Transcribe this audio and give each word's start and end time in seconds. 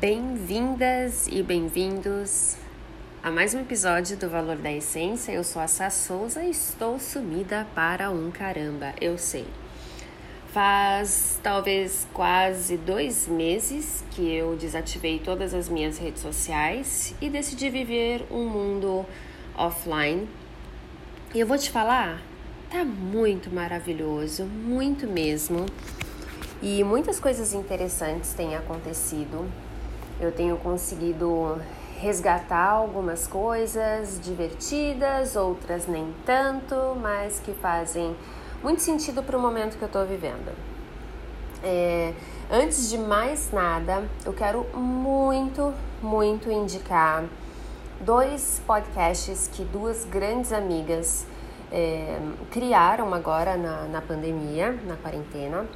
Bem-vindas 0.00 1.26
e 1.26 1.42
bem-vindos 1.42 2.56
a 3.24 3.32
mais 3.32 3.54
um 3.54 3.60
episódio 3.60 4.16
do 4.16 4.30
Valor 4.30 4.54
da 4.54 4.70
Essência. 4.70 5.32
Eu 5.32 5.42
sou 5.42 5.60
a 5.60 5.66
Sá 5.66 5.90
Souza 5.90 6.44
e 6.44 6.50
estou 6.50 7.00
sumida 7.00 7.66
para 7.74 8.08
um 8.12 8.30
caramba, 8.30 8.94
eu 9.00 9.18
sei. 9.18 9.46
Faz 10.56 11.38
talvez 11.42 12.06
quase 12.14 12.78
dois 12.78 13.28
meses 13.28 14.02
que 14.12 14.34
eu 14.34 14.56
desativei 14.56 15.18
todas 15.18 15.52
as 15.52 15.68
minhas 15.68 15.98
redes 15.98 16.22
sociais 16.22 17.14
e 17.20 17.28
decidi 17.28 17.68
viver 17.68 18.26
um 18.30 18.48
mundo 18.48 19.04
offline. 19.54 20.26
E 21.34 21.40
eu 21.40 21.46
vou 21.46 21.58
te 21.58 21.70
falar, 21.70 22.22
tá 22.70 22.86
muito 22.86 23.54
maravilhoso, 23.54 24.46
muito 24.46 25.06
mesmo. 25.06 25.66
E 26.62 26.82
muitas 26.82 27.20
coisas 27.20 27.52
interessantes 27.52 28.32
têm 28.32 28.56
acontecido. 28.56 29.46
Eu 30.18 30.32
tenho 30.32 30.56
conseguido 30.56 31.60
resgatar 31.98 32.70
algumas 32.70 33.26
coisas 33.26 34.18
divertidas, 34.22 35.36
outras 35.36 35.86
nem 35.86 36.14
tanto, 36.24 36.96
mas 36.98 37.38
que 37.40 37.52
fazem 37.52 38.16
muito 38.62 38.82
sentido 38.82 39.22
para 39.22 39.36
o 39.36 39.40
momento 39.40 39.76
que 39.76 39.82
eu 39.82 39.86
estou 39.86 40.04
vivendo. 40.06 40.52
É, 41.62 42.12
antes 42.50 42.88
de 42.88 42.98
mais 42.98 43.50
nada, 43.52 44.04
eu 44.24 44.32
quero 44.32 44.66
muito, 44.74 45.72
muito 46.02 46.50
indicar 46.50 47.24
dois 48.00 48.60
podcasts 48.66 49.48
que 49.52 49.64
duas 49.64 50.04
grandes 50.04 50.52
amigas 50.52 51.26
é, 51.72 52.18
criaram 52.50 53.12
agora 53.14 53.56
na, 53.56 53.84
na 53.84 54.00
pandemia, 54.00 54.78
na 54.86 54.96
quarentena, 54.96 55.66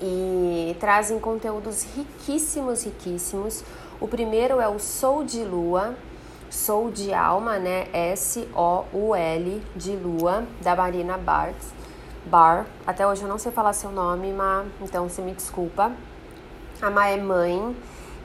e 0.00 0.76
trazem 0.78 1.18
conteúdos 1.18 1.84
riquíssimos, 1.94 2.84
riquíssimos 2.84 3.64
o 4.00 4.06
primeiro 4.06 4.60
é 4.60 4.68
o 4.68 4.78
Sou 4.78 5.24
de 5.24 5.42
Lua, 5.42 5.96
Sou 6.48 6.88
de 6.88 7.12
Alma, 7.12 7.58
né? 7.58 7.88
S-O-U-L 7.92 9.62
de 9.74 9.90
Lua, 9.96 10.44
da 10.62 10.76
Marina 10.76 11.18
Bart. 11.18 11.56
Bar. 12.28 12.66
Até 12.86 13.06
hoje 13.06 13.22
eu 13.22 13.28
não 13.28 13.38
sei 13.38 13.50
falar 13.50 13.72
seu 13.72 13.90
nome, 13.90 14.32
mas 14.32 14.66
então 14.82 15.08
você 15.08 15.22
me 15.22 15.32
desculpa. 15.32 15.90
A 16.80 16.90
Ma 16.90 17.08
é 17.08 17.16
mãe 17.16 17.74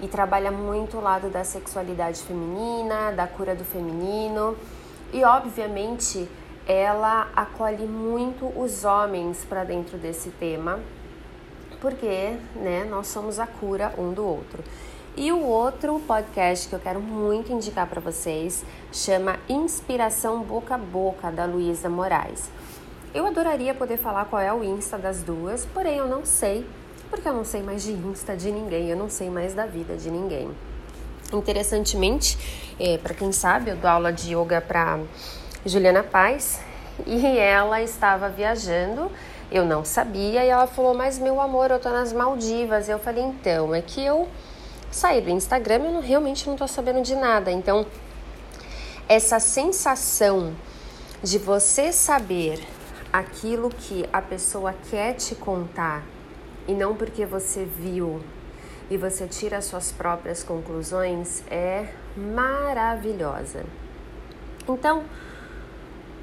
e 0.01 0.07
trabalha 0.07 0.51
muito 0.51 0.97
o 0.97 1.01
lado 1.01 1.29
da 1.29 1.43
sexualidade 1.43 2.21
feminina, 2.21 3.11
da 3.13 3.25
cura 3.25 3.55
do 3.55 3.63
feminino. 3.63 4.57
E 5.13 5.23
obviamente 5.23 6.27
ela 6.67 7.29
acolhe 7.35 7.85
muito 7.85 8.45
os 8.59 8.83
homens 8.83 9.45
para 9.45 9.63
dentro 9.63 9.97
desse 9.97 10.29
tema, 10.31 10.79
porque, 11.79 12.37
né, 12.55 12.85
nós 12.89 13.07
somos 13.07 13.39
a 13.39 13.47
cura 13.47 13.93
um 13.97 14.11
do 14.13 14.25
outro. 14.25 14.63
E 15.15 15.31
o 15.31 15.43
outro 15.43 15.99
podcast 16.07 16.67
que 16.67 16.73
eu 16.73 16.79
quero 16.79 16.99
muito 16.99 17.51
indicar 17.51 17.87
para 17.87 18.01
vocês 18.01 18.65
chama 18.91 19.37
Inspiração 19.47 20.41
Boca 20.41 20.75
a 20.75 20.77
Boca, 20.77 21.31
da 21.31 21.45
Luísa 21.45 21.87
Moraes. 21.87 22.49
Eu 23.13 23.25
adoraria 23.27 23.73
poder 23.73 23.97
falar 23.97 24.25
qual 24.25 24.41
é 24.41 24.51
o 24.53 24.63
Insta 24.63 24.97
das 24.97 25.21
duas, 25.21 25.65
porém 25.73 25.97
eu 25.97 26.07
não 26.07 26.25
sei, 26.25 26.65
porque 27.09 27.27
eu 27.27 27.33
não 27.33 27.45
sei 27.45 27.61
mais 27.61 27.83
de 27.83 27.91
Insta 27.91 28.35
de 28.35 28.51
ninguém, 28.51 28.89
eu 28.89 28.97
não 28.97 29.09
sei 29.09 29.29
mais 29.29 29.53
da 29.53 29.65
vida 29.65 29.95
de 29.95 30.09
ninguém. 30.09 30.49
Interessantemente, 31.31 32.37
é, 32.79 32.97
para 32.97 33.13
quem 33.13 33.31
sabe, 33.31 33.71
eu 33.71 33.75
dou 33.75 33.89
aula 33.89 34.11
de 34.11 34.35
yoga 34.35 34.61
para 34.61 34.99
Juliana 35.65 36.03
Paz 36.03 36.59
e 37.05 37.37
ela 37.37 37.81
estava 37.81 38.29
viajando 38.29 39.11
eu 39.53 39.63
não 39.63 39.85
sabia 39.85 40.43
e 40.43 40.49
ela 40.49 40.65
falou: 40.65 40.95
Mas 40.95 41.19
meu 41.19 41.39
amor, 41.39 41.69
eu 41.69 41.79
tô 41.79 41.89
nas 41.89 42.11
Maldivas. 42.11 42.89
Eu 42.89 42.97
falei: 42.97 43.23
Então, 43.23 43.73
é 43.73 43.83
que 43.83 44.03
eu 44.03 44.27
sair 44.89 45.21
do 45.21 45.29
Instagram, 45.29 45.75
eu 45.75 45.91
não, 45.91 46.01
realmente 46.01 46.47
não 46.47 46.55
estou 46.55 46.67
sabendo 46.67 47.03
de 47.03 47.15
nada. 47.15 47.51
Então, 47.51 47.85
essa 49.07 49.39
sensação 49.39 50.55
de 51.21 51.37
você 51.37 51.91
saber 51.91 52.59
aquilo 53.13 53.69
que 53.69 54.09
a 54.11 54.21
pessoa 54.21 54.73
quer 54.89 55.13
te 55.13 55.35
contar 55.35 56.03
e 56.67 56.73
não 56.73 56.95
porque 56.95 57.25
você 57.25 57.63
viu 57.63 58.19
e 58.89 58.97
você 58.97 59.27
tira 59.27 59.61
suas 59.61 59.91
próprias 59.91 60.43
conclusões 60.43 61.43
é 61.49 61.93
maravilhosa. 62.17 63.63
Então, 64.67 65.03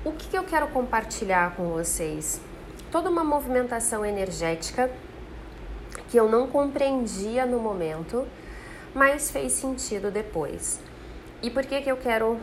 o 0.04 0.12
que 0.12 0.36
eu 0.36 0.44
quero 0.44 0.66
compartilhar 0.68 1.54
com 1.54 1.68
vocês? 1.68 2.40
Toda 2.90 3.08
uma 3.08 3.22
movimentação 3.22 4.04
energética 4.04 4.90
que 6.08 6.18
eu 6.18 6.28
não 6.28 6.48
compreendia 6.48 7.46
no 7.46 7.60
momento 7.60 8.26
mas 8.94 9.30
fez 9.30 9.52
sentido 9.52 10.10
depois. 10.10 10.80
E 11.42 11.50
por 11.50 11.64
que, 11.64 11.80
que 11.80 11.90
eu 11.90 11.96
quero 11.96 12.38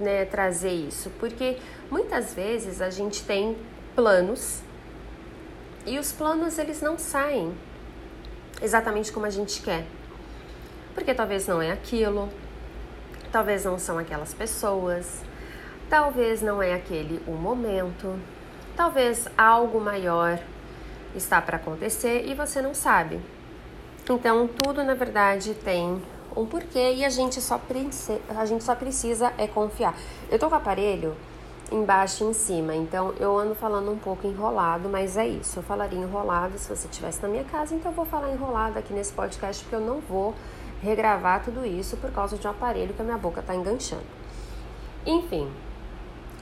né, 0.00 0.24
trazer 0.24 0.72
isso? 0.72 1.10
Porque 1.18 1.58
muitas 1.90 2.34
vezes 2.34 2.80
a 2.80 2.90
gente 2.90 3.24
tem 3.24 3.56
planos 3.94 4.62
e 5.86 5.98
os 5.98 6.12
planos 6.12 6.58
eles 6.58 6.80
não 6.80 6.98
saem 6.98 7.54
exatamente 8.60 9.12
como 9.12 9.26
a 9.26 9.30
gente 9.30 9.62
quer. 9.62 9.84
Porque 10.94 11.14
talvez 11.14 11.46
não 11.46 11.62
é 11.62 11.70
aquilo, 11.70 12.28
talvez 13.30 13.64
não 13.64 13.78
são 13.78 13.98
aquelas 13.98 14.34
pessoas, 14.34 15.22
talvez 15.88 16.42
não 16.42 16.62
é 16.62 16.74
aquele 16.74 17.22
o 17.26 17.32
momento, 17.32 18.18
talvez 18.76 19.28
algo 19.36 19.80
maior 19.80 20.38
está 21.14 21.40
para 21.40 21.56
acontecer 21.56 22.26
e 22.26 22.34
você 22.34 22.60
não 22.60 22.74
sabe. 22.74 23.20
Então, 24.10 24.48
tudo 24.48 24.82
na 24.82 24.94
verdade 24.94 25.54
tem 25.54 26.02
um 26.36 26.46
porquê 26.46 26.94
e 26.94 27.04
a 27.04 27.08
gente 27.08 27.40
só, 27.40 27.60
a 28.36 28.44
gente 28.46 28.64
só 28.64 28.74
precisa 28.74 29.32
é 29.38 29.46
confiar. 29.46 29.94
Eu 30.30 30.38
tô 30.38 30.48
com 30.48 30.54
o 30.54 30.58
aparelho 30.58 31.14
embaixo 31.70 32.24
e 32.24 32.28
em 32.28 32.32
cima, 32.32 32.74
então 32.74 33.14
eu 33.20 33.36
ando 33.38 33.54
falando 33.54 33.90
um 33.90 33.98
pouco 33.98 34.26
enrolado, 34.26 34.88
mas 34.88 35.16
é 35.16 35.26
isso. 35.26 35.58
Eu 35.58 35.62
falaria 35.62 35.98
enrolado 35.98 36.58
se 36.58 36.68
você 36.68 36.86
estivesse 36.86 37.22
na 37.22 37.28
minha 37.28 37.44
casa, 37.44 37.74
então 37.74 37.90
eu 37.92 37.96
vou 37.96 38.06
falar 38.06 38.30
enrolado 38.30 38.78
aqui 38.78 38.92
nesse 38.92 39.12
podcast 39.12 39.62
porque 39.62 39.76
eu 39.76 39.80
não 39.80 40.00
vou 40.00 40.34
regravar 40.82 41.42
tudo 41.42 41.66
isso 41.66 41.96
por 41.96 42.10
causa 42.10 42.36
de 42.36 42.46
um 42.46 42.50
aparelho 42.50 42.94
que 42.94 43.02
a 43.02 43.04
minha 43.04 43.18
boca 43.18 43.42
tá 43.42 43.54
enganchando. 43.54 44.06
Enfim, 45.04 45.50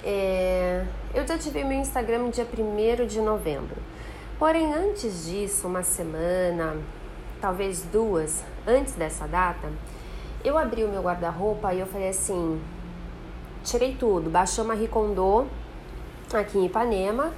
é... 0.04 0.84
eu 1.14 1.22
desativei 1.22 1.64
meu 1.64 1.78
Instagram 1.78 2.18
no 2.18 2.30
dia 2.30 2.46
1 2.46 3.06
de 3.06 3.20
novembro. 3.20 3.76
Porém, 4.38 4.74
antes 4.74 5.24
disso, 5.24 5.66
uma 5.66 5.82
semana, 5.82 6.76
talvez 7.40 7.82
duas 7.82 8.44
antes 8.66 8.94
dessa 8.94 9.26
data, 9.26 9.70
eu 10.44 10.58
abri 10.58 10.84
o 10.84 10.88
meu 10.88 11.02
guarda-roupa 11.02 11.72
e 11.72 11.80
eu 11.80 11.86
falei 11.86 12.08
assim: 12.08 12.60
tirei 13.64 13.94
tudo, 13.94 14.30
baixou 14.30 14.64
uma 14.64 14.74
Ricondo 14.74 15.46
aqui 16.32 16.58
em 16.58 16.66
Ipanema 16.66 17.32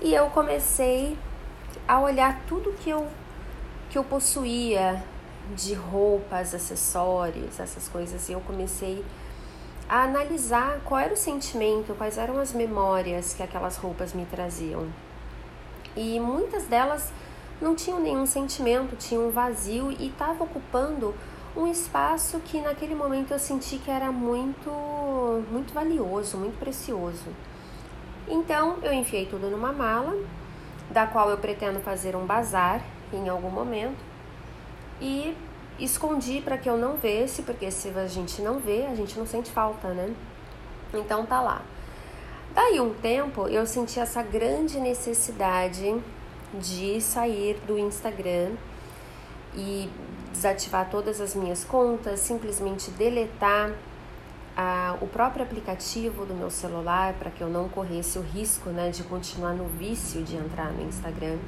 e 0.00 0.14
eu 0.14 0.26
comecei 0.30 1.16
a 1.86 2.00
olhar 2.00 2.40
tudo 2.46 2.72
que 2.72 2.90
eu 2.90 3.06
que 3.90 3.98
eu 3.98 4.04
possuía 4.04 5.04
de 5.54 5.74
roupas, 5.74 6.54
acessórios, 6.54 7.60
essas 7.60 7.88
coisas, 7.88 8.26
e 8.28 8.32
eu 8.32 8.40
comecei 8.40 9.04
a 9.86 10.04
analisar 10.04 10.80
qual 10.84 10.98
era 10.98 11.12
o 11.12 11.16
sentimento, 11.16 11.94
quais 11.94 12.16
eram 12.16 12.38
as 12.38 12.54
memórias 12.54 13.34
que 13.34 13.42
aquelas 13.42 13.76
roupas 13.76 14.14
me 14.14 14.24
traziam. 14.24 14.86
E 15.94 16.18
muitas 16.18 16.64
delas 16.64 17.12
não 17.62 17.76
tinham 17.76 18.00
nenhum 18.00 18.26
sentimento, 18.26 18.96
tinham 18.96 19.28
um 19.28 19.30
vazio 19.30 19.92
e 19.92 20.08
estava 20.08 20.42
ocupando 20.44 21.14
um 21.56 21.66
espaço 21.66 22.40
que 22.40 22.60
naquele 22.60 22.94
momento 22.94 23.32
eu 23.32 23.38
senti 23.38 23.76
que 23.76 23.90
era 23.90 24.10
muito, 24.10 24.70
muito 25.50 25.72
valioso, 25.72 26.36
muito 26.36 26.58
precioso. 26.58 27.26
Então 28.26 28.78
eu 28.82 28.92
enfiei 28.92 29.26
tudo 29.26 29.48
numa 29.48 29.72
mala, 29.72 30.14
da 30.90 31.06
qual 31.06 31.30
eu 31.30 31.38
pretendo 31.38 31.80
fazer 31.80 32.16
um 32.16 32.26
bazar 32.26 32.82
em 33.12 33.28
algum 33.28 33.50
momento 33.50 33.98
e 35.00 35.36
escondi 35.78 36.40
para 36.40 36.58
que 36.58 36.68
eu 36.68 36.76
não 36.76 36.96
vesse, 36.96 37.42
porque 37.42 37.70
se 37.70 37.88
a 37.90 38.06
gente 38.06 38.42
não 38.42 38.58
vê, 38.58 38.86
a 38.86 38.94
gente 38.94 39.18
não 39.18 39.26
sente 39.26 39.50
falta, 39.50 39.88
né? 39.88 40.14
Então 40.92 41.24
tá 41.24 41.40
lá. 41.40 41.62
Daí 42.54 42.80
um 42.80 42.92
tempo 42.94 43.48
eu 43.48 43.66
senti 43.66 43.98
essa 43.98 44.22
grande 44.22 44.78
necessidade 44.78 46.02
de 46.60 47.00
sair 47.00 47.58
do 47.66 47.78
Instagram 47.78 48.52
e 49.54 49.88
desativar 50.32 50.88
todas 50.90 51.20
as 51.20 51.34
minhas 51.34 51.64
contas, 51.64 52.20
simplesmente 52.20 52.90
deletar 52.90 53.72
ah, 54.56 54.96
o 55.00 55.06
próprio 55.06 55.44
aplicativo 55.44 56.24
do 56.26 56.34
meu 56.34 56.50
celular 56.50 57.14
para 57.14 57.30
que 57.30 57.42
eu 57.42 57.48
não 57.48 57.68
corresse 57.68 58.18
o 58.18 58.22
risco 58.22 58.70
né, 58.70 58.90
de 58.90 59.02
continuar 59.04 59.52
no 59.52 59.66
vício 59.66 60.22
de 60.22 60.36
entrar 60.36 60.72
no 60.72 60.82
Instagram, 60.82 61.38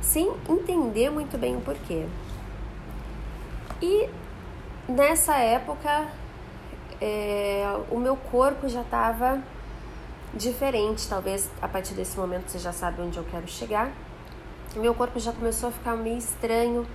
sem 0.00 0.30
entender 0.48 1.10
muito 1.10 1.38
bem 1.38 1.56
o 1.56 1.60
porquê. 1.60 2.06
E 3.80 4.08
nessa 4.88 5.36
época 5.36 6.08
é, 7.00 7.64
o 7.90 7.98
meu 7.98 8.16
corpo 8.16 8.68
já 8.68 8.82
estava 8.82 9.42
diferente. 10.36 11.08
Talvez 11.08 11.50
a 11.60 11.68
partir 11.68 11.94
desse 11.94 12.16
momento 12.18 12.48
você 12.48 12.58
já 12.58 12.72
sabe 12.72 13.02
onde 13.02 13.16
eu 13.16 13.24
quero 13.24 13.46
chegar. 13.48 13.92
Meu 14.76 14.94
corpo 14.94 15.18
já 15.20 15.32
começou 15.32 15.68
a 15.68 15.72
ficar 15.72 15.96
meio 15.96 16.18
estranho, 16.18 16.86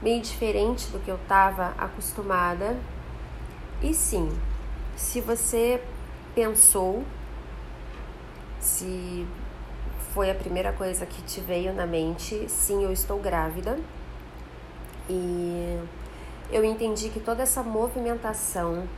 meio 0.00 0.22
diferente 0.22 0.88
do 0.88 0.98
que 0.98 1.10
eu 1.10 1.16
estava 1.16 1.74
acostumada. 1.76 2.76
E 3.82 3.92
sim, 3.92 4.30
se 4.96 5.20
você 5.20 5.82
pensou, 6.34 7.04
se 8.60 9.26
foi 10.14 10.30
a 10.30 10.34
primeira 10.34 10.72
coisa 10.72 11.04
que 11.04 11.20
te 11.22 11.40
veio 11.40 11.74
na 11.74 11.86
mente, 11.86 12.48
sim, 12.48 12.82
eu 12.84 12.92
estou 12.92 13.18
grávida. 13.18 13.78
E 15.10 15.78
eu 16.50 16.64
entendi 16.64 17.10
que 17.10 17.20
toda 17.20 17.42
essa 17.42 17.62
movimentação 17.62 18.88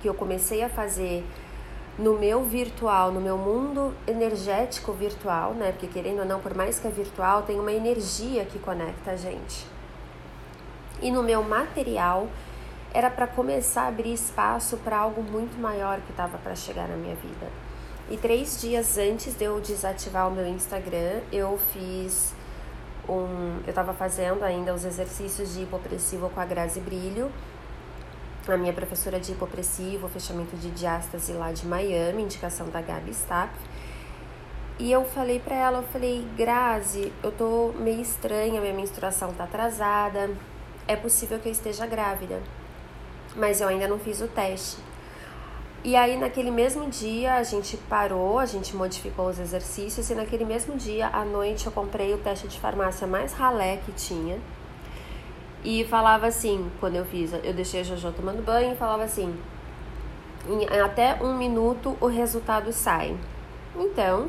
que 0.00 0.08
eu 0.08 0.14
comecei 0.14 0.62
a 0.62 0.68
fazer 0.68 1.24
no 1.98 2.18
meu 2.18 2.42
virtual, 2.42 3.10
no 3.10 3.20
meu 3.20 3.38
mundo 3.38 3.94
energético 4.06 4.92
virtual, 4.92 5.54
né? 5.54 5.72
Porque 5.72 5.86
querendo 5.86 6.20
ou 6.20 6.24
não, 6.24 6.40
por 6.40 6.54
mais 6.54 6.78
que 6.78 6.86
é 6.86 6.90
virtual, 6.90 7.42
tem 7.42 7.58
uma 7.58 7.72
energia 7.72 8.44
que 8.44 8.58
conecta 8.58 9.12
a 9.12 9.16
gente. 9.16 9.66
E 11.00 11.10
no 11.10 11.22
meu 11.22 11.42
material 11.42 12.28
era 12.92 13.10
para 13.10 13.26
começar 13.26 13.82
a 13.82 13.88
abrir 13.88 14.12
espaço 14.12 14.76
para 14.78 14.98
algo 14.98 15.22
muito 15.22 15.58
maior 15.60 16.00
que 16.00 16.10
estava 16.10 16.38
para 16.38 16.54
chegar 16.54 16.88
na 16.88 16.96
minha 16.96 17.14
vida. 17.14 17.46
E 18.10 18.16
três 18.16 18.60
dias 18.60 18.96
antes 18.98 19.34
de 19.34 19.44
eu 19.44 19.60
desativar 19.60 20.28
o 20.28 20.30
meu 20.30 20.46
Instagram, 20.46 21.20
eu 21.32 21.58
fiz 21.72 22.32
um. 23.08 23.60
Eu 23.64 23.70
estava 23.70 23.92
fazendo 23.92 24.44
ainda 24.44 24.72
os 24.72 24.84
exercícios 24.84 25.54
de 25.54 25.62
hipopressivo 25.62 26.30
com 26.30 26.40
a 26.40 26.44
Grazi 26.44 26.80
Brilho 26.80 27.30
a 28.54 28.58
minha 28.58 28.72
professora 28.72 29.18
de 29.18 29.32
hipopressivo, 29.32 30.08
fechamento 30.08 30.56
de 30.56 30.70
diástase 30.70 31.32
lá 31.32 31.52
de 31.52 31.66
Miami, 31.66 32.22
indicação 32.22 32.68
da 32.68 32.80
Gabi 32.80 33.10
Stapp. 33.10 33.52
E 34.78 34.92
eu 34.92 35.04
falei 35.04 35.40
pra 35.40 35.54
ela, 35.54 35.78
eu 35.78 35.82
falei, 35.84 36.26
Grazi, 36.36 37.12
eu 37.22 37.32
tô 37.32 37.72
meio 37.78 38.00
estranha, 38.00 38.60
minha 38.60 38.74
menstruação 38.74 39.32
tá 39.32 39.44
atrasada, 39.44 40.30
é 40.86 40.94
possível 40.94 41.38
que 41.38 41.48
eu 41.48 41.52
esteja 41.52 41.86
grávida, 41.86 42.42
mas 43.34 43.60
eu 43.60 43.68
ainda 43.68 43.88
não 43.88 43.98
fiz 43.98 44.20
o 44.20 44.28
teste. 44.28 44.76
E 45.82 45.94
aí, 45.94 46.16
naquele 46.16 46.50
mesmo 46.50 46.90
dia, 46.90 47.34
a 47.34 47.42
gente 47.42 47.76
parou, 47.88 48.38
a 48.38 48.44
gente 48.44 48.74
modificou 48.74 49.28
os 49.28 49.38
exercícios, 49.38 50.10
e 50.10 50.14
naquele 50.14 50.44
mesmo 50.44 50.76
dia, 50.76 51.08
à 51.08 51.24
noite, 51.24 51.66
eu 51.66 51.72
comprei 51.72 52.12
o 52.12 52.18
teste 52.18 52.48
de 52.48 52.58
farmácia 52.58 53.06
mais 53.06 53.32
ralé 53.32 53.78
que 53.78 53.92
tinha 53.92 54.38
e 55.66 55.84
falava 55.84 56.28
assim, 56.28 56.70
quando 56.78 56.94
eu 56.94 57.04
fiz, 57.04 57.32
eu 57.32 57.52
deixei 57.52 57.80
a 57.80 57.82
Jojo 57.82 58.12
tomando 58.12 58.40
banho 58.40 58.72
e 58.72 58.76
falava 58.76 59.02
assim, 59.02 59.36
em 60.48 60.64
até 60.78 61.20
um 61.20 61.36
minuto 61.36 61.96
o 62.00 62.06
resultado 62.06 62.72
sai. 62.72 63.16
Então, 63.74 64.28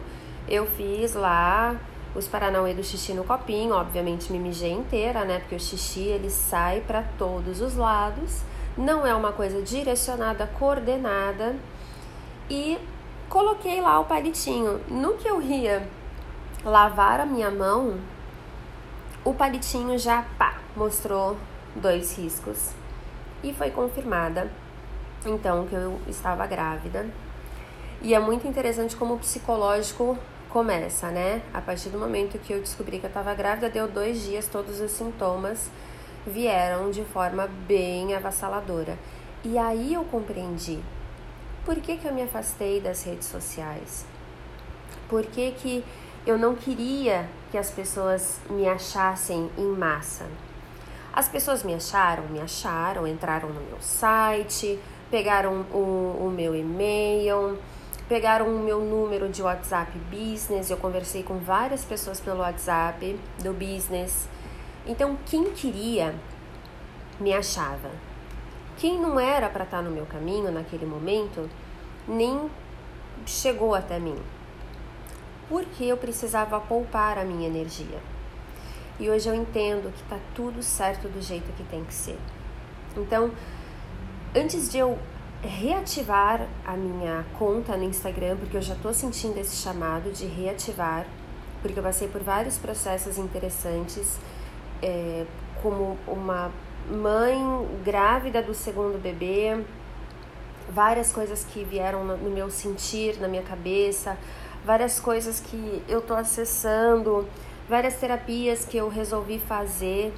eu 0.49 0.65
fiz 0.65 1.13
lá 1.13 1.75
os 2.15 2.27
Paranauê 2.27 2.73
do 2.73 2.83
xixi 2.83 3.13
no 3.13 3.23
copinho, 3.23 3.75
obviamente 3.75 4.31
me 4.31 4.39
mijei 4.39 4.71
inteira, 4.71 5.23
né? 5.25 5.37
Porque 5.37 5.53
o 5.53 5.59
xixi 5.59 6.05
ele 6.05 6.31
sai 6.31 6.81
para 6.81 7.03
todos 7.19 7.61
os 7.61 7.75
lados, 7.75 8.41
não 8.75 9.05
é 9.05 9.13
uma 9.13 9.31
coisa 9.31 9.61
direcionada, 9.61 10.47
coordenada. 10.57 11.55
E 12.49 12.79
coloquei 13.29 13.79
lá 13.79 13.99
o 13.99 14.05
palitinho. 14.05 14.81
No 14.87 15.13
que 15.13 15.27
eu 15.27 15.39
ia 15.39 15.87
lavar 16.65 17.19
a 17.19 17.27
minha 17.27 17.51
mão, 17.51 17.99
o 19.23 19.35
palitinho 19.35 19.99
já 19.99 20.25
pá, 20.39 20.55
mostrou 20.77 21.35
dois 21.75 22.17
riscos 22.17 22.71
e 23.43 23.53
foi 23.53 23.71
confirmada 23.71 24.49
então 25.25 25.65
que 25.67 25.75
eu 25.75 25.99
estava 26.07 26.45
grávida. 26.45 27.05
E 28.01 28.13
é 28.13 28.19
muito 28.19 28.47
interessante 28.47 28.95
como 28.95 29.15
o 29.15 29.19
psicológico 29.19 30.17
começa, 30.49 31.09
né? 31.09 31.41
A 31.53 31.59
partir 31.59 31.89
do 31.89 31.97
momento 31.97 32.37
que 32.39 32.53
eu 32.53 32.59
descobri 32.59 32.99
que 32.99 33.05
eu 33.05 33.09
estava 33.09 33.33
grávida, 33.33 33.69
deu 33.69 33.87
dois 33.87 34.21
dias, 34.21 34.47
todos 34.47 34.79
os 34.79 34.91
sintomas 34.91 35.69
vieram 36.25 36.91
de 36.91 37.03
forma 37.03 37.49
bem 37.67 38.13
avassaladora. 38.13 38.97
E 39.43 39.57
aí 39.57 39.95
eu 39.95 40.03
compreendi 40.05 40.79
por 41.65 41.75
que, 41.77 41.97
que 41.97 42.07
eu 42.07 42.13
me 42.13 42.21
afastei 42.21 42.79
das 42.79 43.03
redes 43.03 43.27
sociais. 43.27 44.05
Por 45.09 45.25
que, 45.25 45.51
que 45.51 45.83
eu 46.25 46.37
não 46.37 46.55
queria 46.55 47.27
que 47.49 47.57
as 47.57 47.71
pessoas 47.71 48.39
me 48.49 48.67
achassem 48.67 49.49
em 49.57 49.67
massa. 49.67 50.25
As 51.17 51.27
pessoas 51.27 51.63
me 51.63 51.73
acharam, 51.73 52.25
me 52.25 52.39
acharam, 52.39 53.07
entraram 53.07 53.49
no 53.49 53.59
meu 53.59 53.81
site, 53.81 54.79
pegaram 55.09 55.65
o, 55.73 56.27
o 56.27 56.31
meu 56.31 56.55
e-mail, 56.55 57.57
pegaram 58.07 58.45
o 58.45 58.59
meu 58.59 58.79
número 58.81 59.27
de 59.27 59.41
WhatsApp 59.41 59.91
Business. 60.11 60.69
Eu 60.69 60.77
conversei 60.77 61.23
com 61.23 61.39
várias 61.39 61.83
pessoas 61.83 62.19
pelo 62.19 62.41
WhatsApp 62.41 63.19
do 63.39 63.51
Business. 63.51 64.29
Então, 64.85 65.17
quem 65.25 65.45
queria 65.45 66.13
me 67.19 67.33
achava. 67.33 67.89
Quem 68.77 69.01
não 69.01 69.19
era 69.19 69.49
para 69.49 69.63
estar 69.63 69.81
no 69.81 69.89
meu 69.89 70.05
caminho 70.05 70.51
naquele 70.51 70.85
momento, 70.85 71.49
nem 72.07 72.47
chegou 73.25 73.73
até 73.73 73.97
mim 73.97 74.21
porque 75.49 75.85
eu 75.85 75.97
precisava 75.97 76.59
poupar 76.59 77.17
a 77.17 77.23
minha 77.23 77.47
energia. 77.47 77.99
E 78.99 79.09
hoje 79.09 79.29
eu 79.29 79.35
entendo 79.35 79.91
que 79.93 80.01
está 80.01 80.17
tudo 80.33 80.63
certo 80.63 81.07
do 81.07 81.21
jeito 81.21 81.51
que 81.53 81.63
tem 81.63 81.83
que 81.83 81.93
ser. 81.93 82.17
Então, 82.95 83.31
antes 84.35 84.71
de 84.71 84.79
eu 84.79 84.97
reativar 85.41 86.47
a 86.65 86.75
minha 86.75 87.23
conta 87.37 87.77
no 87.77 87.83
Instagram, 87.83 88.37
porque 88.37 88.57
eu 88.57 88.61
já 88.61 88.73
estou 88.73 88.93
sentindo 88.93 89.37
esse 89.37 89.55
chamado 89.55 90.11
de 90.11 90.25
reativar, 90.25 91.05
porque 91.61 91.77
eu 91.77 91.83
passei 91.83 92.07
por 92.07 92.23
vários 92.23 92.57
processos 92.57 93.17
interessantes, 93.17 94.17
é, 94.81 95.25
como 95.61 95.97
uma 96.07 96.51
mãe 96.89 97.37
grávida 97.83 98.41
do 98.41 98.53
segundo 98.53 98.99
bebê, 98.99 99.63
várias 100.69 101.11
coisas 101.11 101.45
que 101.45 101.63
vieram 101.63 102.03
no 102.03 102.29
meu 102.29 102.49
sentir, 102.49 103.19
na 103.19 103.27
minha 103.27 103.43
cabeça, 103.43 104.17
várias 104.65 104.99
coisas 104.99 105.39
que 105.39 105.83
eu 105.87 106.01
tô 106.01 106.13
acessando, 106.13 107.27
várias 107.67 107.95
terapias 107.95 108.65
que 108.65 108.77
eu 108.77 108.89
resolvi 108.89 109.39
fazer 109.39 110.13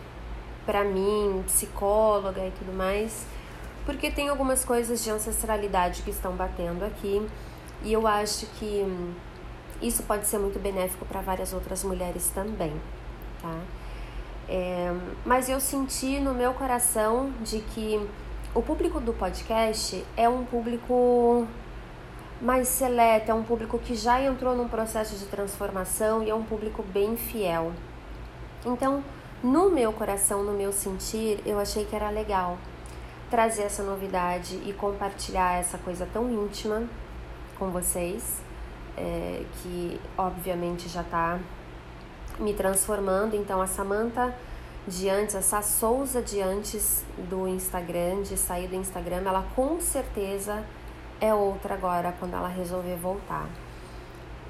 para 0.66 0.84
mim, 0.84 1.44
psicóloga 1.48 2.46
e 2.46 2.52
tudo 2.52 2.72
mais, 2.72 3.26
porque 3.86 4.12
tem 4.12 4.30
algumas 4.30 4.64
coisas 4.64 5.04
de 5.04 5.10
ancestralidade 5.10 6.04
que 6.04 6.12
estão 6.12 6.34
batendo 6.34 6.86
aqui 6.86 7.28
e 7.84 7.92
eu 7.92 8.06
acho 8.06 8.46
que 8.58 8.86
isso 9.82 10.04
pode 10.04 10.28
ser 10.28 10.38
muito 10.38 10.60
benéfico 10.60 11.06
para 11.06 11.22
várias 11.22 11.54
outras 11.54 11.84
mulheres 11.84 12.30
também, 12.30 12.74
tá? 13.42 13.58
É, 14.48 14.94
mas 15.26 15.48
eu 15.48 15.60
senti 15.60 16.20
no 16.20 16.34
meu 16.34 16.54
coração 16.54 17.32
de 17.42 17.60
que 17.60 18.00
o 18.54 18.62
público 18.62 19.00
do 19.00 19.14
podcast 19.14 20.04
é 20.18 20.28
um 20.28 20.44
público 20.44 21.48
mais 22.42 22.68
seleta, 22.68 23.32
é 23.32 23.34
um 23.34 23.44
público 23.44 23.78
que 23.78 23.96
já 23.96 24.22
entrou 24.22 24.56
num 24.56 24.68
processo 24.68 25.16
de 25.16 25.26
transformação 25.26 26.24
e 26.24 26.30
é 26.30 26.36
um 26.36 26.44
público 26.44 26.84
bem 26.84 27.18
fiel. 27.18 27.74
Então, 28.66 29.04
no 29.44 29.70
meu 29.70 29.92
coração, 29.92 30.44
no 30.44 30.54
meu 30.54 30.72
sentir, 30.72 31.40
eu 31.46 31.60
achei 31.60 31.86
que 31.86 31.96
era 31.96 32.10
legal 32.10 32.58
trazer 33.30 33.64
essa 33.64 33.84
novidade 33.84 34.56
e 34.66 34.74
compartilhar 34.74 35.60
essa 35.60 35.78
coisa 35.78 36.08
tão 36.12 36.30
íntima 36.32 36.84
com 37.58 37.70
vocês, 37.70 38.42
é, 38.98 39.44
que 39.62 40.00
obviamente 40.18 40.90
já 40.90 41.02
está 41.02 41.40
me 42.40 42.54
transformando. 42.54 43.36
Então, 43.36 43.62
a 43.62 43.68
Samanta 43.68 44.34
de 44.88 45.10
antes, 45.10 45.36
essa 45.36 45.62
Souza 45.62 46.22
de 46.22 46.42
antes 46.42 47.04
do 47.30 47.48
Instagram, 47.48 48.24
de 48.24 48.38
sair 48.38 48.68
do 48.68 48.76
Instagram, 48.76 49.24
ela 49.26 49.46
com 49.56 49.80
certeza 49.80 50.64
é 51.20 51.34
outra 51.34 51.74
agora 51.74 52.14
quando 52.20 52.34
ela 52.34 52.48
resolver 52.48 52.96
voltar. 52.96 53.48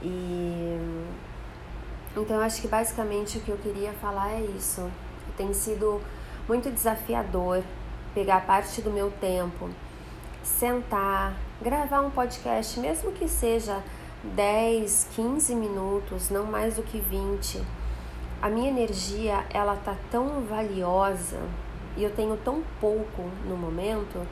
E 0.02 0.78
então 2.16 2.38
eu 2.38 2.42
acho 2.42 2.62
que 2.62 2.68
basicamente 2.68 3.38
o 3.38 3.42
que 3.42 3.50
eu 3.50 3.58
queria 3.58 3.94
falar 3.94 4.32
é 4.32 4.42
isso. 4.42 4.90
Tem 5.38 5.54
sido 5.54 6.02
muito 6.48 6.70
desafiador 6.72 7.64
pegar 8.14 8.46
parte 8.46 8.82
do 8.82 8.90
meu 8.90 9.12
tempo, 9.12 9.70
sentar, 10.44 11.34
gravar 11.62 12.02
um 12.02 12.10
podcast, 12.10 12.80
mesmo 12.80 13.12
que 13.12 13.28
seja 13.28 13.84
10, 14.24 15.10
15 15.16 15.56
minutos, 15.56 16.30
não 16.30 16.46
mais 16.46 16.76
do 16.76 16.84
que 16.84 17.00
20. 17.00 17.62
A 18.42 18.50
minha 18.50 18.70
energia, 18.70 19.46
ela 19.52 19.76
tá 19.76 19.96
tão 20.10 20.42
valiosa 20.42 21.40
e 21.96 22.04
eu 22.04 22.10
tenho 22.10 22.36
tão 22.38 22.64
pouco 22.82 23.24
no 23.46 23.56
momento 23.56 24.26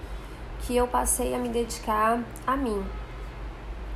que 0.68 0.76
eu 0.76 0.86
passei 0.86 1.34
a 1.34 1.38
me 1.38 1.48
dedicar 1.48 2.22
a 2.46 2.58
mim. 2.58 2.86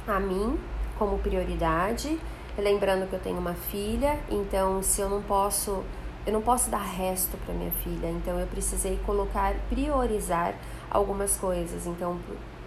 A 0.07 0.21
mim 0.21 0.57
como 0.97 1.19
prioridade, 1.19 2.17
lembrando 2.57 3.09
que 3.09 3.13
eu 3.13 3.19
tenho 3.19 3.37
uma 3.39 3.53
filha, 3.53 4.17
então 4.29 4.81
se 4.81 5.01
eu 5.01 5.09
não 5.09 5.21
posso 5.21 5.83
eu 6.25 6.31
não 6.31 6.41
posso 6.41 6.69
dar 6.69 6.83
resto 6.83 7.35
para 7.45 7.53
minha 7.53 7.71
filha, 7.71 8.07
então 8.07 8.39
eu 8.39 8.45
precisei 8.45 8.97
colocar, 9.05 9.55
priorizar 9.69 10.53
algumas 10.89 11.35
coisas. 11.35 11.87
Então, 11.87 12.19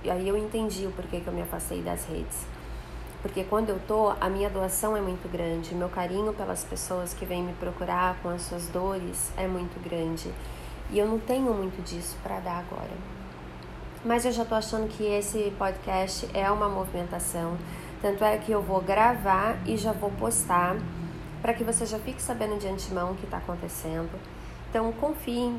aí 0.02 0.28
eu 0.28 0.36
entendi 0.36 0.86
o 0.86 0.90
porquê 0.90 1.20
que 1.20 1.28
eu 1.28 1.32
me 1.32 1.40
afastei 1.40 1.80
das 1.80 2.04
redes. 2.04 2.44
Porque 3.22 3.44
quando 3.44 3.70
eu 3.70 3.78
tô, 3.86 4.12
a 4.20 4.28
minha 4.28 4.50
doação 4.50 4.96
é 4.96 5.00
muito 5.00 5.30
grande, 5.30 5.72
meu 5.72 5.88
carinho 5.88 6.32
pelas 6.32 6.64
pessoas 6.64 7.14
que 7.14 7.24
vêm 7.24 7.44
me 7.44 7.52
procurar 7.52 8.18
com 8.20 8.28
as 8.28 8.42
suas 8.42 8.66
dores 8.66 9.32
é 9.36 9.46
muito 9.46 9.80
grande. 9.88 10.34
E 10.90 10.98
eu 10.98 11.06
não 11.06 11.20
tenho 11.20 11.54
muito 11.54 11.80
disso 11.84 12.16
para 12.24 12.40
dar 12.40 12.58
agora. 12.58 13.23
Mas 14.04 14.26
eu 14.26 14.32
já 14.32 14.44
tô 14.44 14.54
achando 14.54 14.86
que 14.86 15.02
esse 15.02 15.50
podcast 15.58 16.28
é 16.34 16.50
uma 16.50 16.68
movimentação. 16.68 17.56
Tanto 18.02 18.22
é 18.22 18.36
que 18.36 18.52
eu 18.52 18.60
vou 18.60 18.82
gravar 18.82 19.56
e 19.64 19.78
já 19.78 19.92
vou 19.92 20.10
postar 20.10 20.76
para 21.40 21.54
que 21.54 21.64
você 21.64 21.86
já 21.86 21.98
fique 21.98 22.20
sabendo 22.20 22.58
de 22.58 22.68
antemão 22.68 23.12
o 23.12 23.14
que 23.14 23.24
está 23.24 23.38
acontecendo. 23.38 24.10
Então, 24.68 24.92
confiem 24.92 25.58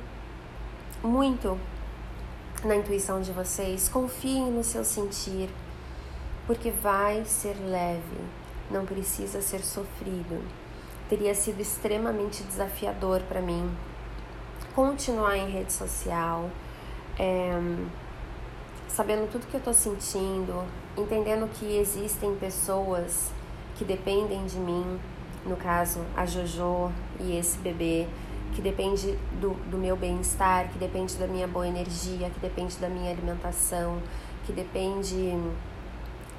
muito 1.04 1.60
na 2.64 2.76
intuição 2.76 3.20
de 3.20 3.32
vocês, 3.32 3.90
confiem 3.90 4.52
no 4.52 4.64
seu 4.64 4.84
sentir, 4.84 5.50
porque 6.46 6.70
vai 6.70 7.26
ser 7.26 7.56
leve, 7.66 8.20
não 8.70 8.86
precisa 8.86 9.42
ser 9.42 9.62
sofrido. 9.62 10.44
Teria 11.10 11.34
sido 11.34 11.62
extremamente 11.62 12.44
desafiador 12.44 13.22
para 13.22 13.42
mim 13.42 13.76
continuar 14.76 15.38
em 15.38 15.50
rede 15.50 15.72
social, 15.72 16.50
é, 17.18 17.52
sabendo 18.96 19.30
tudo 19.30 19.46
que 19.48 19.56
eu 19.56 19.58
estou 19.58 19.74
sentindo, 19.74 20.64
entendendo 20.98 21.50
que 21.52 21.78
existem 21.78 22.34
pessoas 22.38 23.30
que 23.76 23.84
dependem 23.84 24.46
de 24.46 24.56
mim, 24.58 24.98
no 25.46 25.58
caso 25.58 26.00
a 26.16 26.26
Jojo 26.26 26.90
e 27.20 27.38
esse 27.38 27.58
bebê, 27.58 28.08
que 28.54 28.62
depende 28.62 29.20
do, 29.42 29.50
do 29.70 29.78
meu 29.78 29.98
bem-estar, 29.98 30.70
que 30.70 30.80
depende 30.80 31.16
da 31.16 31.28
minha 31.28 31.46
boa 31.46 31.68
energia, 31.68 32.30
que 32.30 32.40
depende 32.40 32.78
da 32.78 32.88
minha 32.88 33.12
alimentação, 33.12 34.02
que 34.46 34.54
depende 34.54 35.38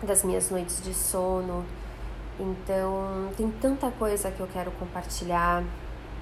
das 0.03 0.25
minhas 0.25 0.51
noites 0.51 0.83
de 0.83 0.95
sono. 0.95 1.63
Então, 2.41 3.29
tem 3.37 3.51
tanta 3.51 3.91
coisa 3.91 4.31
que 4.31 4.41
eu 4.41 4.47
quero 4.47 4.71
compartilhar 4.73 5.63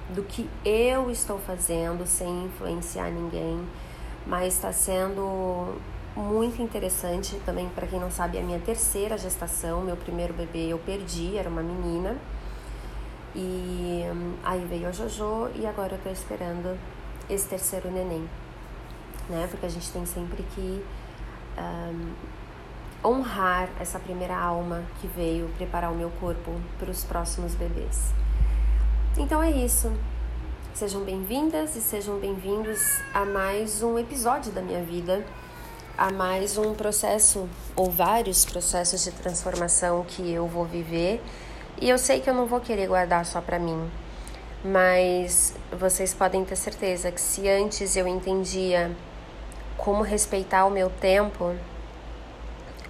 do 0.09 0.21
que 0.21 0.49
eu 0.65 1.09
estou 1.09 1.39
fazendo 1.39 2.05
sem 2.05 2.43
influenciar 2.43 3.09
ninguém, 3.09 3.65
mas 4.27 4.55
está 4.55 4.73
sendo 4.73 5.79
muito 6.15 6.61
interessante 6.61 7.35
também 7.45 7.67
para 7.69 7.85
quem 7.87 7.99
não 7.99 8.09
sabe, 8.09 8.37
é 8.37 8.41
a 8.41 8.43
minha 8.43 8.59
terceira 8.59 9.17
gestação, 9.17 9.81
meu 9.81 9.97
primeiro 9.97 10.33
bebê 10.33 10.67
eu 10.67 10.79
perdi, 10.79 11.37
era 11.37 11.49
uma 11.49 11.61
menina. 11.61 12.17
E 13.35 14.05
hum, 14.13 14.33
aí 14.43 14.65
veio 14.65 14.87
a 14.87 14.91
Jojo 14.91 15.49
e 15.55 15.65
agora 15.65 15.95
eu 15.95 15.99
tô 15.99 16.09
esperando 16.09 16.79
esse 17.29 17.47
terceiro 17.49 17.91
neném, 17.91 18.27
né? 19.29 19.45
Porque 19.51 19.65
a 19.65 19.69
gente 19.69 19.91
tem 19.91 20.05
sempre 20.05 20.41
que 20.55 20.81
um, 21.57 22.13
honrar 23.05 23.69
essa 23.79 23.99
primeira 23.99 24.37
alma 24.37 24.83
que 25.01 25.07
veio 25.07 25.49
preparar 25.57 25.91
o 25.91 25.95
meu 25.95 26.09
corpo 26.11 26.59
para 26.79 26.89
os 26.89 27.03
próximos 27.03 27.53
bebês. 27.55 28.13
Então 29.17 29.43
é 29.43 29.51
isso. 29.51 29.91
Sejam 30.73 31.03
bem-vindas 31.03 31.75
e 31.75 31.81
sejam 31.81 32.19
bem-vindos 32.19 33.01
a 33.13 33.25
mais 33.25 33.81
um 33.81 33.97
episódio 33.97 34.51
da 34.51 34.61
minha 34.61 34.83
vida, 34.83 35.25
a 35.97 36.11
mais 36.11 36.57
um 36.57 36.73
processo 36.73 37.47
ou 37.75 37.89
vários 37.89 38.43
processos 38.43 39.03
de 39.03 39.11
transformação 39.11 40.03
que 40.03 40.29
eu 40.31 40.45
vou 40.45 40.65
viver 40.65 41.21
e 41.79 41.89
eu 41.89 41.97
sei 41.97 42.19
que 42.19 42.29
eu 42.29 42.33
não 42.33 42.45
vou 42.45 42.59
querer 42.59 42.87
guardar 42.87 43.25
só 43.25 43.39
para 43.39 43.59
mim, 43.59 43.89
mas 44.63 45.53
vocês 45.71 46.13
podem 46.13 46.43
ter 46.43 46.55
certeza 46.55 47.11
que 47.11 47.21
se 47.21 47.47
antes 47.49 47.95
eu 47.95 48.07
entendia 48.07 48.95
como 49.77 50.03
respeitar 50.03 50.65
o 50.65 50.71
meu 50.71 50.89
tempo, 50.89 51.55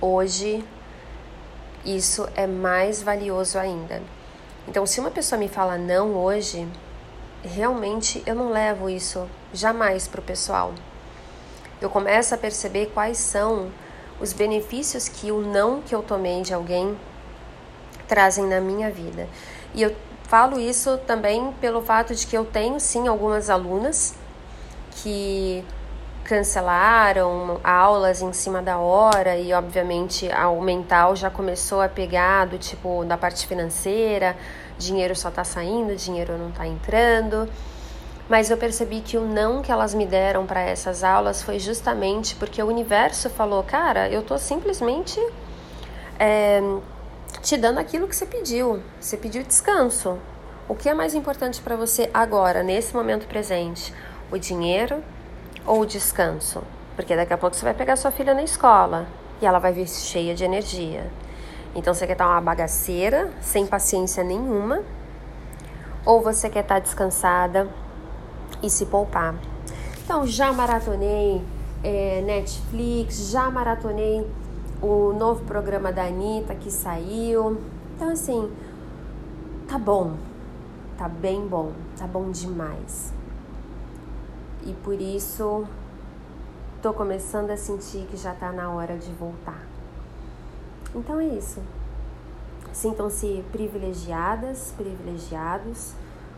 hoje 0.01 0.63
isso 1.83 2.27
é 2.35 2.47
mais 2.47 3.01
valioso 3.01 3.59
ainda. 3.59 4.01
Então, 4.67 4.85
se 4.85 4.99
uma 4.99 5.11
pessoa 5.11 5.37
me 5.37 5.47
fala 5.47 5.77
não 5.77 6.15
hoje, 6.15 6.67
realmente 7.43 8.23
eu 8.25 8.33
não 8.33 8.51
levo 8.51 8.89
isso 8.89 9.27
jamais 9.53 10.07
para 10.07 10.21
o 10.21 10.23
pessoal. 10.23 10.73
Eu 11.81 11.89
começo 11.89 12.33
a 12.33 12.37
perceber 12.37 12.91
quais 12.93 13.17
são 13.17 13.69
os 14.19 14.31
benefícios 14.31 15.09
que 15.09 15.31
o 15.31 15.41
não 15.41 15.81
que 15.81 15.93
eu 15.93 16.01
tomei 16.01 16.41
de 16.41 16.53
alguém 16.53 16.97
trazem 18.07 18.45
na 18.45 18.61
minha 18.61 18.89
vida. 18.89 19.27
E 19.73 19.81
eu 19.81 19.95
falo 20.23 20.59
isso 20.59 20.97
também 20.99 21.51
pelo 21.59 21.81
fato 21.81 22.15
de 22.15 22.25
que 22.25 22.37
eu 22.37 22.45
tenho 22.45 22.79
sim 22.79 23.07
algumas 23.07 23.49
alunas 23.49 24.15
que 24.91 25.63
cancelaram 26.23 27.59
aulas 27.63 28.21
em 28.21 28.33
cima 28.33 28.61
da 28.61 28.79
hora 28.79 29.37
e 29.37 29.53
obviamente 29.53 30.27
o 30.57 30.61
mental 30.61 31.15
já 31.15 31.29
começou 31.29 31.81
a 31.81 31.87
pegar 31.87 32.45
do 32.45 32.57
tipo 32.57 33.05
da 33.05 33.15
parte 33.15 33.45
financeira, 33.45 34.35
dinheiro 34.77 35.15
só 35.15 35.29
tá 35.29 35.43
saindo, 35.43 35.95
dinheiro 35.95 36.35
não 36.37 36.51
tá 36.51 36.65
entrando. 36.65 37.47
Mas 38.27 38.49
eu 38.49 38.57
percebi 38.57 39.01
que 39.01 39.17
o 39.17 39.21
não 39.21 39.61
que 39.61 39.71
elas 39.71 39.93
me 39.93 40.05
deram 40.05 40.47
para 40.47 40.61
essas 40.61 41.03
aulas 41.03 41.43
foi 41.43 41.59
justamente 41.59 42.35
porque 42.35 42.61
o 42.61 42.65
universo 42.65 43.29
falou, 43.29 43.61
cara, 43.63 44.09
eu 44.09 44.23
tô 44.23 44.37
simplesmente 44.39 45.19
é, 46.17 46.59
te 47.43 47.55
dando 47.55 47.77
aquilo 47.79 48.07
que 48.07 48.15
você 48.15 48.25
pediu. 48.25 48.81
Você 48.99 49.15
pediu 49.15 49.43
descanso. 49.43 50.17
O 50.67 50.73
que 50.73 50.89
é 50.89 50.93
mais 50.95 51.13
importante 51.13 51.61
para 51.61 51.75
você 51.75 52.09
agora, 52.11 52.63
nesse 52.63 52.95
momento 52.95 53.27
presente? 53.27 53.93
O 54.31 54.39
dinheiro 54.39 55.03
ou 55.63 55.81
o 55.81 55.85
descanso? 55.85 56.63
Porque 56.95 57.15
daqui 57.15 57.33
a 57.33 57.37
pouco 57.37 57.55
você 57.55 57.63
vai 57.63 57.75
pegar 57.75 57.95
sua 57.95 58.09
filha 58.09 58.33
na 58.33 58.41
escola 58.41 59.05
e 59.39 59.45
ela 59.45 59.59
vai 59.59 59.71
vir 59.71 59.87
cheia 59.87 60.33
de 60.33 60.43
energia. 60.43 61.05
Então 61.75 61.93
você 61.93 62.07
quer 62.07 62.13
estar 62.13 62.27
uma 62.27 62.41
bagaceira, 62.41 63.29
sem 63.39 63.67
paciência 63.67 64.23
nenhuma, 64.23 64.81
ou 66.03 66.21
você 66.21 66.49
quer 66.49 66.61
estar 66.61 66.79
descansada 66.79 67.67
e 68.65 68.69
se 68.69 68.85
poupar. 68.85 69.35
Então 70.03 70.25
já 70.25 70.51
maratonei 70.51 71.41
é, 71.83 72.21
Netflix, 72.21 73.29
já 73.29 73.49
maratonei 73.49 74.25
o 74.81 75.13
novo 75.13 75.43
programa 75.45 75.91
da 75.91 76.05
Anitta 76.05 76.55
que 76.55 76.71
saiu. 76.71 77.61
Então, 77.95 78.09
assim, 78.09 78.51
tá 79.67 79.77
bom, 79.77 80.15
tá 80.97 81.07
bem 81.07 81.47
bom, 81.47 81.71
tá 81.97 82.05
bom 82.05 82.29
demais. 82.31 83.13
E 84.65 84.73
por 84.73 84.99
isso, 84.99 85.65
tô 86.81 86.93
começando 86.93 87.51
a 87.51 87.57
sentir 87.57 88.05
que 88.07 88.17
já 88.17 88.33
tá 88.33 88.51
na 88.51 88.71
hora 88.71 88.97
de 88.97 89.11
voltar. 89.13 89.61
Então 90.93 91.19
é 91.19 91.27
isso. 91.27 91.61
Sintam-se 92.73 93.43
privilegiadas, 93.51 94.73
privilegiados 94.75 95.93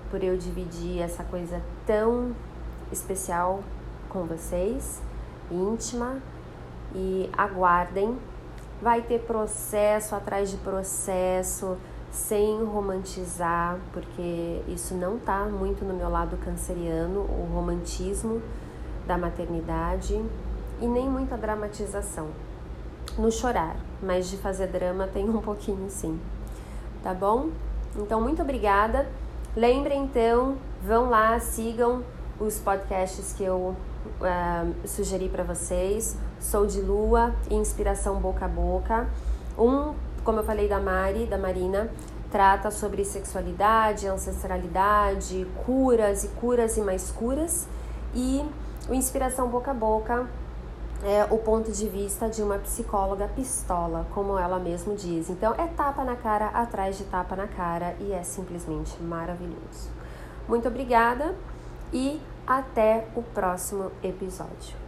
por 0.09 0.23
eu 0.23 0.37
dividir 0.37 1.01
essa 1.01 1.23
coisa 1.23 1.61
tão 1.85 2.35
especial 2.91 3.63
com 4.09 4.25
vocês, 4.25 5.01
íntima, 5.51 6.17
e 6.95 7.29
aguardem 7.37 8.17
Vai 8.79 9.01
ter 9.01 9.21
processo 9.21 10.13
atrás 10.13 10.51
de 10.51 10.57
processo, 10.57 11.77
sem 12.11 12.63
romantizar, 12.63 13.79
porque 13.91 14.61
isso 14.67 14.93
não 14.93 15.17
tá 15.17 15.45
muito 15.45 15.83
no 15.83 15.95
meu 15.95 16.07
lado 16.09 16.37
canceriano, 16.37 17.21
o 17.21 17.49
romantismo 17.51 18.39
da 19.07 19.17
maternidade 19.17 20.23
e 20.79 20.87
nem 20.87 21.09
muita 21.09 21.35
dramatização. 21.35 22.27
No 23.17 23.31
chorar, 23.31 23.75
mas 24.01 24.29
de 24.29 24.37
fazer 24.37 24.67
drama 24.67 25.07
tem 25.07 25.27
um 25.27 25.41
pouquinho 25.41 25.89
sim. 25.89 26.19
Tá 27.01 27.15
bom? 27.15 27.49
Então, 27.95 28.21
muito 28.21 28.43
obrigada. 28.43 29.07
Lembrem 29.57 30.03
então, 30.03 30.55
vão 30.83 31.09
lá, 31.09 31.39
sigam 31.39 32.03
os 32.39 32.59
podcasts 32.59 33.33
que 33.33 33.43
eu 33.43 33.75
uh, 34.21 34.87
sugeri 34.87 35.29
para 35.29 35.43
vocês. 35.43 36.15
Sou 36.39 36.67
de 36.67 36.79
Lua 36.79 37.33
e 37.49 37.55
Inspiração 37.55 38.19
Boca 38.19 38.45
a 38.45 38.47
Boca. 38.47 39.09
Um, 39.57 39.95
como 40.23 40.41
eu 40.41 40.43
falei 40.43 40.67
da 40.67 40.79
Mari, 40.79 41.25
da 41.25 41.39
Marina, 41.39 41.89
trata 42.31 42.69
sobre 42.69 43.03
sexualidade, 43.03 44.05
ancestralidade, 44.05 45.47
curas 45.65 46.23
e 46.23 46.27
curas 46.27 46.77
e 46.77 46.81
mais 46.81 47.09
curas. 47.09 47.67
E 48.13 48.45
o 48.87 48.93
Inspiração 48.93 49.49
Boca 49.49 49.71
a 49.71 49.73
Boca 49.73 50.27
é 51.03 51.25
o 51.29 51.37
ponto 51.37 51.71
de 51.71 51.87
vista 51.87 52.29
de 52.29 52.41
uma 52.41 52.57
psicóloga 52.57 53.27
pistola, 53.35 54.07
como 54.13 54.37
ela 54.37 54.59
mesmo 54.59 54.95
diz. 54.95 55.29
Então 55.29 55.53
é 55.57 55.67
tapa 55.67 56.03
na 56.03 56.15
cara 56.15 56.47
atrás 56.47 56.97
de 56.97 57.03
tapa 57.05 57.35
na 57.35 57.47
cara 57.47 57.95
e 57.99 58.11
é 58.11 58.23
simplesmente 58.23 59.01
maravilhoso. 59.01 59.89
Muito 60.47 60.67
obrigada 60.67 61.35
e 61.93 62.21
até 62.45 63.07
o 63.15 63.21
próximo 63.21 63.91
episódio. 64.01 64.86